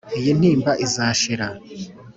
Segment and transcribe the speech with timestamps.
[0.17, 1.47] iyi ntimba izashira